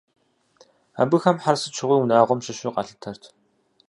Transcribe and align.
Абыхэм 1.01 1.37
хьэр 1.43 1.57
сыт 1.61 1.73
щыгъуи 1.77 1.97
унагъуэм 2.01 2.43
щыщу 2.45 2.73
къалъытэрт. 2.75 3.23